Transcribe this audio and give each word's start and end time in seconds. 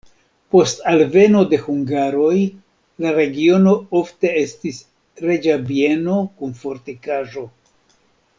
Post 0.53 0.79
alveno 0.91 1.43
de 1.51 1.59
hungaroj 1.65 2.37
la 3.05 3.11
regiono 3.17 3.75
ofte 4.01 4.33
estis 4.45 4.81
reĝa 5.27 5.59
bieno 5.69 6.19
kun 6.41 6.59
fortikaĵo. 6.65 7.47